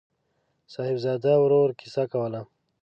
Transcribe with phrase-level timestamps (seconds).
[0.73, 2.41] صاحبزاده ورور کیسه کوله.